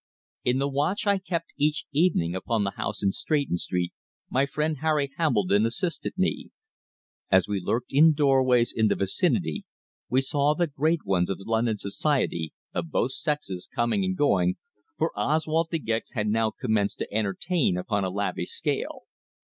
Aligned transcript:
In 0.43 0.57
the 0.57 0.67
watch 0.67 1.05
I 1.05 1.19
kept 1.19 1.53
each 1.57 1.85
evening 1.91 2.33
upon 2.33 2.63
the 2.63 2.71
house 2.71 3.03
in 3.03 3.11
Stretton 3.11 3.57
Street 3.57 3.93
my 4.31 4.47
friend 4.47 4.77
Harry 4.81 5.11
Hambledon 5.17 5.63
assisted 5.63 6.13
me. 6.17 6.49
As 7.29 7.47
we 7.47 7.59
lurked 7.59 7.93
in 7.93 8.13
doorways 8.13 8.73
in 8.75 8.87
the 8.87 8.95
vicinity, 8.95 9.63
we 10.09 10.21
saw 10.21 10.55
the 10.55 10.65
great 10.65 11.05
ones 11.05 11.29
of 11.29 11.37
London 11.41 11.77
Society, 11.77 12.51
of 12.73 12.89
both 12.89 13.11
sexes, 13.11 13.69
going 13.75 14.03
and 14.03 14.17
coming, 14.17 14.57
for 14.97 15.11
Oswald 15.15 15.67
De 15.69 15.77
Gex 15.77 16.13
had 16.13 16.27
now 16.27 16.49
commenced 16.49 16.97
to 16.97 17.13
entertain 17.13 17.77
upon 17.77 18.03
a 18.03 18.09
lavish 18.09 18.49
scale. 18.49 19.03